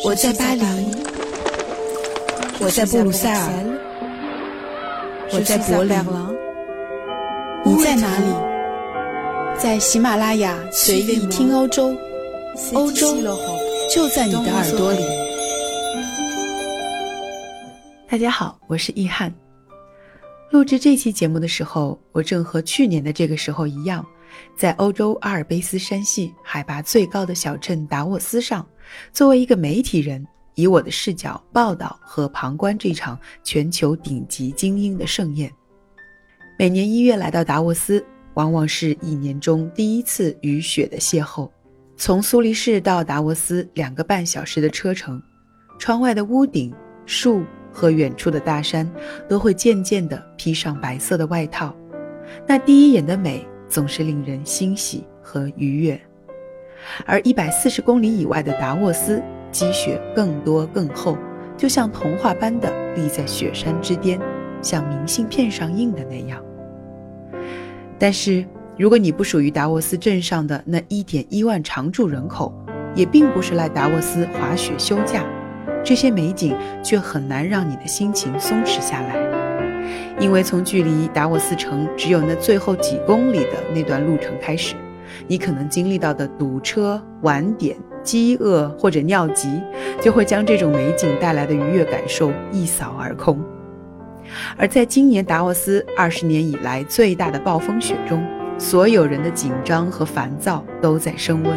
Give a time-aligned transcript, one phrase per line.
[0.00, 0.64] 我在巴黎，
[2.60, 3.52] 我在布鲁塞尔，
[5.30, 5.98] 我在柏林，
[7.64, 8.26] 你在哪里？
[9.60, 11.94] 在喜马拉雅随意听欧洲，
[12.72, 13.14] 欧洲
[13.90, 15.04] 就在你的耳朵里。
[18.08, 19.32] 大家好，我是易翰。
[20.50, 24.04] 录制这期节目的时候，我正和去年的这个时候一样。
[24.56, 28.66] 在欧洲阿尔卑斯山系海拔最高的小镇达沃斯上，
[29.12, 35.50] 作为一个媒体人，以我的视角报道和旁观这场全球顶级精英的盛宴。
[36.58, 38.04] 每年一月来到达沃斯，
[38.34, 41.50] 往往是一年中第一次与雪的邂逅。
[41.96, 45.22] 从苏黎世到达沃斯两个半小时的车程，
[45.78, 46.74] 窗外的屋顶、
[47.06, 48.90] 树和远处的大山
[49.28, 51.74] 都会渐渐地披上白色的外套，
[52.46, 53.46] 那第一眼的美。
[53.68, 55.98] 总是令人欣喜和愉悦，
[57.06, 61.16] 而一百四十公里以外的达沃斯，积雪更多更厚，
[61.56, 64.20] 就像童话般的立在雪山之巅，
[64.60, 66.42] 像明信片上印的那样。
[67.98, 68.44] 但是，
[68.76, 72.52] 如果你不属于达沃斯镇上的那一点一万常住人口，
[72.94, 75.24] 也并不是来达沃斯滑雪休假，
[75.84, 79.16] 这些美景却很难让你的心情松弛下来。
[80.18, 84.74] 因为从距离达沃斯城只有那最后几公里的那段路程开始，
[85.26, 89.60] 你可能经历到的堵车、晚点、饥饿或者尿急，
[90.00, 93.42] 就会将这种美景带来的愉悦感受一扫而空。
[94.56, 98.24] 而在今年达沃斯二十年以来最大的暴风雪中，
[98.58, 101.52] 所有人的紧张和烦躁都在升温。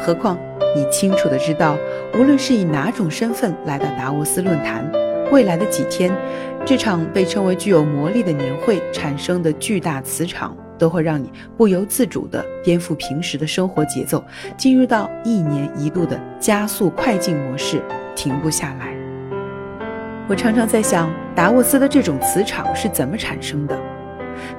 [0.00, 0.36] 何况
[0.76, 1.76] 你清楚的知道，
[2.18, 4.90] 无论是以哪种身份来到达沃斯论坛。
[5.30, 6.12] 未来的几天，
[6.66, 14.24] 这场被称为具有魔力的年会产生的巨大磁场，都会让你不由自主地颠覆平时的生活节奏，
[14.56, 17.80] 进入到一年一度的加速快进模式，
[18.16, 18.92] 停不下来。
[20.28, 23.78] 我常常在想，达沃斯的这种磁场是怎么产生的？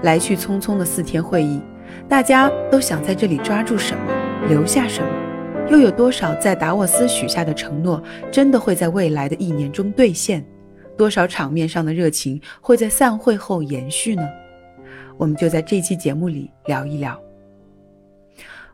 [0.04, 1.62] 来去匆匆的四天会议，
[2.08, 4.14] 大家都想在这里抓住什么，
[4.48, 5.08] 留下什么？
[5.70, 10.42] 又有多少在达沃斯许下的承诺，真的会在未来的一年中兑现？
[10.96, 14.24] 多少场面上的热情会在散会后延续呢？
[15.18, 17.20] 我们就在这期节目里聊一聊，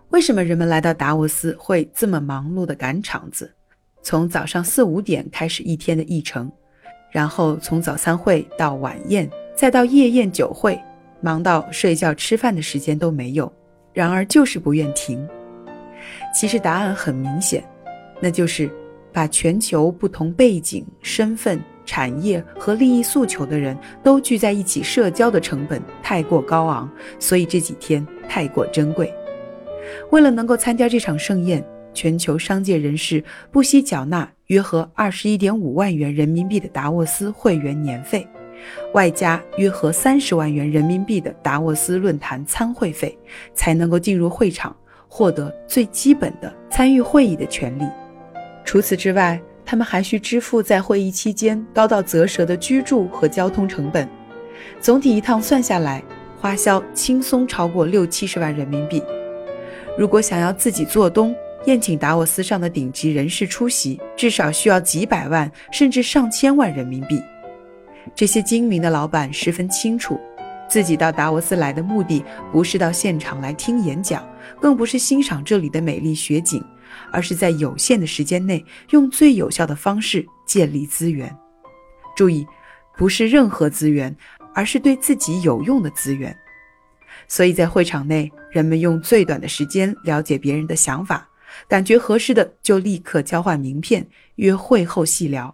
[0.09, 3.53] 为什么人们来到达沃斯会这么忙碌的赶场子？
[4.01, 6.49] 从早上四五点开始一天的议程，
[7.11, 10.79] 然后从早餐会到晚宴，再到夜宴酒会，
[11.21, 13.51] 忙到睡觉吃饭的时间都没有。
[13.91, 15.27] 然而就是不愿停。
[16.33, 17.61] 其实答案很明显，
[18.21, 18.71] 那就是
[19.11, 21.59] 把全球不同背景、身份。
[21.89, 29.11] 产业和利益诉求的人都聚在一起，社交的成本太过高昂，所以这几天太过珍贵。
[30.11, 38.27] 为了能够参加这场盛宴，全球商界人士不惜缴纳约合二十一点五万元人民币的达沃斯会员年费，
[38.93, 43.17] 外加约合三十万元人民币的达沃斯论坛参会费，
[43.55, 44.75] 才能够进入会场，
[45.07, 47.83] 获得最基本的参与会议的权利。
[48.63, 54.09] 除此之外，他们还需支付在会议期间高到啧舌的居住和交通成本，
[54.81, 56.03] 总体一趟算下来，
[56.39, 58.99] 花销轻松超过六七十万人民币。
[59.95, 61.35] 如果想要自己做东，
[61.67, 67.21] 宴请达沃斯上的顶级人士出席，至少需要几百万甚至上千万人民币。
[68.15, 70.19] 这些精明的老板十分清楚，
[70.67, 74.27] 自己到达沃斯来的目的不是到现场来听演讲，
[74.59, 76.59] 更不是欣赏这里的美丽雪景。
[77.11, 81.35] 而是在有限的时间内，用最有效的方式建立资源。
[82.15, 82.45] 注意，
[82.97, 84.15] 不是任何资源，
[84.53, 86.35] 而是对自己有用的资源。
[87.27, 91.27] 所以在会场内，人们用最短的时间了解别人的想法，
[91.67, 95.53] 感觉合适的就立刻交换名片，约会后细聊。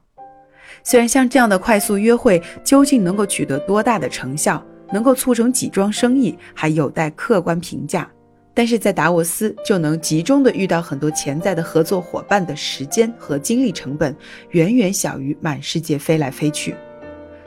[0.84, 8.10] 虽然像这样的快速约会究竟能够取得多大的成效，能够促成几桩生意，还有待客观评价。
[8.56, 14.16] 但是在达沃斯就能集中的遇到很多潜在的合作伙伴的时间和精力成本
[14.52, 16.74] 远远小于满世界飞来飞去，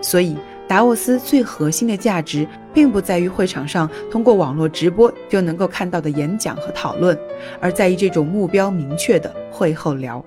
[0.03, 0.37] 所以
[0.69, 7.19] 达沃斯最核心的价值并不在于会场上通过网络直播就能够看到的演讲和讨论，
[7.59, 10.23] 而在于这种目标明确的会后聊。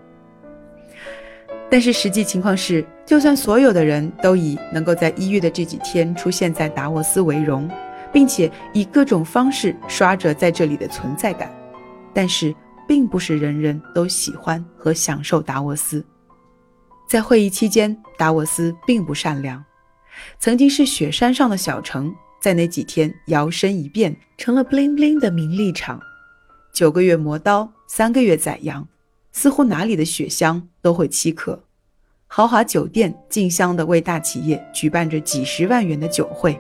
[1.70, 7.70] 但是实际情况是，就算所有的人都以能够在一月的这几天出现在达沃斯为荣。
[8.12, 11.52] 并且以各种方式刷着在这里的存在感，
[12.14, 12.54] 但是
[12.88, 16.06] 并不是人人都喜欢和享受达沃斯。
[17.08, 19.64] 在会议期间，达沃斯并不善良。
[20.40, 26.00] 曾经是雪山上的小城，在那几天摇身一变成了 bling bling 的名利场。
[26.74, 28.88] 九个月磨刀，三个月宰羊，
[29.32, 31.64] 似乎哪里的雪乡都会欺客。
[32.28, 36.58] 豪华酒店竞相的为大企业举办着几十万元的酒会，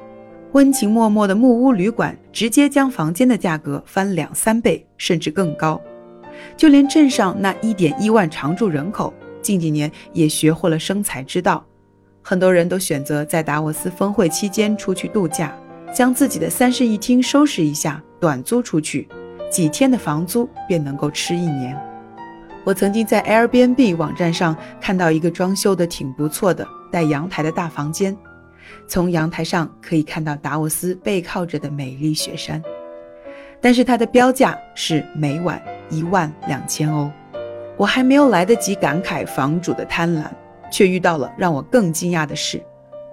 [0.53, 5.79] 温情脉脉的木屋旅馆直接将房间的价格翻两三倍，甚至更高。
[6.57, 11.65] 就连镇上那一点一万常住人口，近几年也学会了生财之道，
[12.21, 15.55] 很多人都选择在达沃斯峰会期间出去度假，
[15.93, 19.07] 将自己的三室一厅收拾一下，短租出去，
[19.49, 21.79] 几天的房租便能够吃一年。
[22.65, 28.15] 我曾经在 Airbnb 网站上看到一个装修的挺不错的带阳台的大房间，
[28.87, 32.61] 从阳台上可以看到达沃斯背靠着的美丽雪山，
[33.59, 37.09] 但是它的标价是每晚一万两千欧。
[37.77, 40.25] 我还没有来得及感慨房主的贪婪，
[40.71, 42.61] 却遇到了让我更惊讶的事，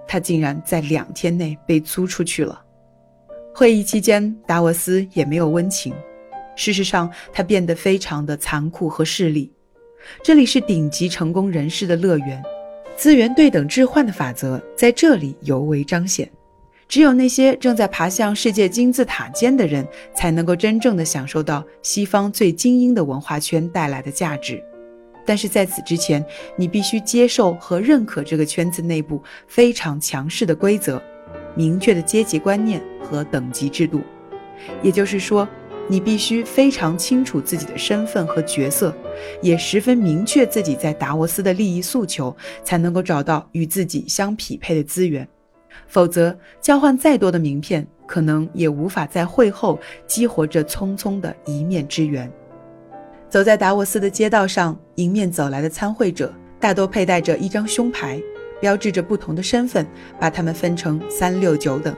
[0.07, 2.61] 他竟然在两天内被租出去了。
[3.55, 5.93] 会议期间，达沃斯也没有温情。
[6.55, 9.51] 事实上，他变得非常的残酷和势利。
[10.23, 12.43] 这里是顶级成功人士的乐园，
[12.99, 16.29] 资源对等置换的法则在这里尤为彰显。
[16.85, 24.61] 只有那些正在爬向世界金字塔尖的人，才能够真正的享受到西方最精英的文化圈带来的价值。
[25.25, 26.25] 但是在此之前，
[26.57, 31.01] 你必须接受和认可这个圈子内部非常强势的规则、
[31.55, 34.01] 明确的阶级观念和等级制度。
[34.83, 35.47] 也就是说。
[35.91, 38.95] 你必须非常清楚自己的身份和角色，
[39.41, 42.33] 也十分明确自己在达沃斯的利益诉求，
[42.63, 45.27] 才能够找到与自己相匹配的资源。
[45.87, 52.31] 否则，交换再多的名片，可能也无法在会后激活这匆匆的一面之缘。
[53.27, 58.21] 走在达沃斯的街道上，迎面走来的参会者大多佩戴着一张胸牌，
[58.61, 59.87] 标志着不同的身份，
[60.19, 61.95] 把他们分成三六九等，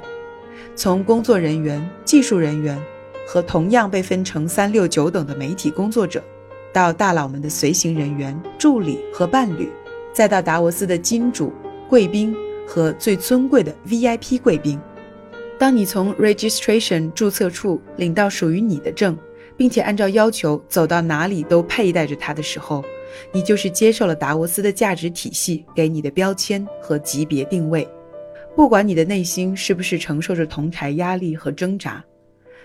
[0.75, 2.77] 从工作人员、技术人员。
[3.31, 6.21] 和同样被分成三六九等的媒体工作者，
[6.73, 9.71] 到大佬们的随行人员、助理和伴侣，
[10.11, 11.53] 再到达沃斯的金主、
[11.87, 12.35] 贵宾
[12.67, 14.77] 和最尊贵的 VIP 贵宾。
[15.57, 19.17] 当你从 registration 注册处领到属于你的证，
[19.55, 22.83] 并且按照要求走到哪里都佩戴着它的时候，
[23.31, 27.87] 你就是接受了达沃斯的价值体系给你的标签和级别定位。
[28.57, 32.03] 不管你的内心是不是承受着同台压力和挣扎。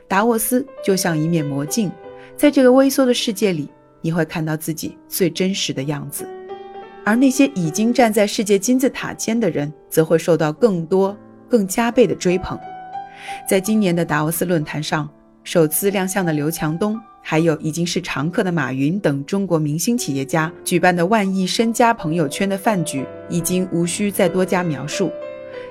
[0.09, 1.91] 达沃斯就像一面魔镜，
[2.37, 3.69] 在这个微缩的世界里，
[4.01, 6.27] 你会看到自己最真实的样子。
[7.05, 11.17] 而那些已经站在世界金字塔尖的人，则会受到更多、
[11.49, 12.59] 更加倍的追捧。
[13.49, 15.09] 在今年的达沃斯论坛上，
[15.45, 25.11] 首次亮相的刘强东，还有已经是常客的马云等中国明星企业家举办的万亿身家朋友圈的饭局，已经无需再多加描述。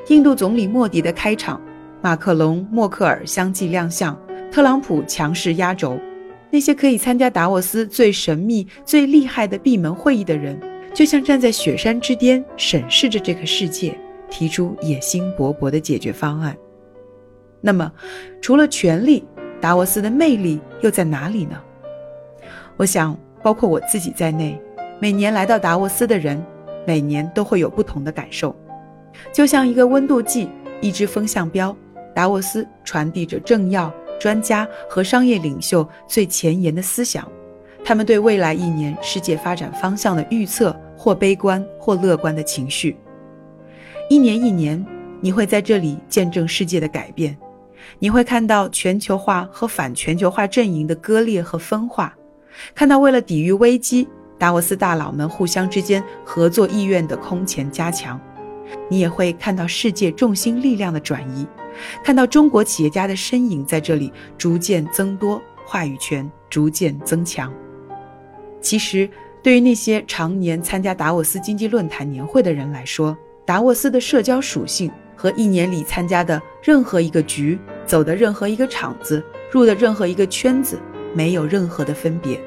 [0.08, 1.62] 印度总理莫迪的开场，
[2.02, 4.18] 马克龙、默克尔相继亮相。
[4.52, 6.00] 特朗普强势压轴，
[6.50, 10.58] 那些可以参加达沃斯最神秘、最厉害的闭门会议的人，
[10.94, 13.98] 就像站在雪山之巅，审视着这个世界，
[14.30, 16.56] 提出野心勃勃的解决方案。
[17.60, 17.92] 那么，
[18.42, 19.26] 除了权力，
[19.60, 21.62] 达沃斯的魅力又在哪里呢？
[22.78, 24.58] 我想，包括我自己在内，
[25.00, 26.42] 每年来到达沃斯的人，
[26.86, 28.56] 每年都会有不同的感受。
[29.34, 30.48] 就像一个温度计，
[30.80, 31.76] 一支风向标，
[32.14, 33.94] 达沃斯传递着政要。
[34.20, 37.28] 专家和商业领袖最前沿的思想，
[37.84, 42.98] 他们对未来一年世界发展方向的预测，或悲观或乐观的情绪。
[44.10, 44.84] 一年一年，
[45.22, 47.38] 你会在这里见证世界的改变，
[48.00, 52.16] 你会看到全球化和反全球化阵营的割裂和分化，
[52.74, 58.20] 看到为了抵御危机，达沃斯大佬们互相之间合作意愿的空前加强。
[58.89, 61.46] 你也会看到世界重心力量的转移。
[62.03, 67.53] 看到中国企业家的身影在这里逐渐增多，话语权逐渐增强。
[68.62, 69.10] 其实，
[69.44, 80.79] 对于那些常年参加达沃斯经济论坛年会的人来说，达沃斯的社交属性和一年里参加的任何一个局、走的任何一个场子、入的任何一个圈子
[81.13, 82.39] 没有任何的分别。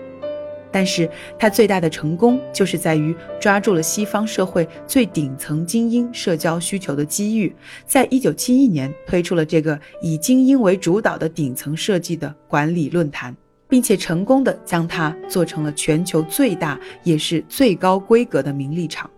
[0.71, 1.09] 但是
[1.39, 7.55] 他最大的成功，就是在于抓住了西方社会最顶层精英社交需求的机遇，
[7.87, 13.35] 在一九七一年推出了这个以精英为主导的顶层设计的管理论坛，
[13.69, 19.11] 并且成功的将它做成了全球最大也是最高规格的名利场。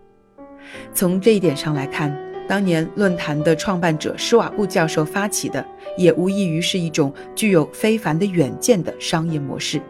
[0.93, 2.17] 从这一点上来看，
[2.47, 5.65] 当年论坛的创办者施瓦布教授发起的，
[5.97, 9.81] 也无异于是一种具有非凡的远见的商业模式。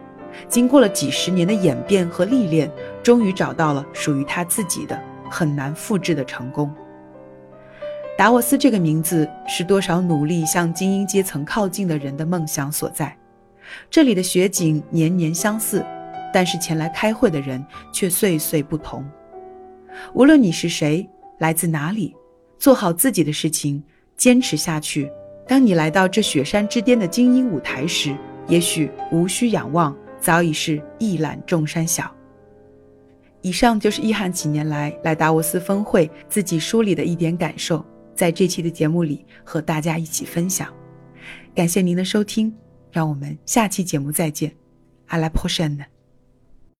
[0.48, 2.70] 经过了几十年的演变和历练，
[3.02, 6.72] 终于找到了属于他自己的很难复制的成功。
[8.16, 13.16] 达沃斯这个名字是多少努力向精英阶层靠近的人的梦想所在。
[13.90, 15.84] 这里的雪景年年相似，
[16.32, 19.04] 但是前来开会的人却岁岁不同。
[20.12, 21.08] 无论你是谁，
[21.38, 22.14] 来自哪里，
[22.58, 23.82] 做好自己的事情，
[24.16, 25.10] 坚持下去。
[25.48, 28.14] 当你来到这雪山之巅的精英舞台时，
[28.46, 32.10] 也许无需仰望，早已是一览众山小。
[33.42, 40.72] 以上就是易翰几年来来达沃斯峰会自己梳理的一点感受，在这期的节目里和大家一起分享。
[41.54, 42.54] 感谢您的收听，
[42.92, 44.54] 让我们下期节目再见。
[45.08, 45.91] 阿拉 a 山 e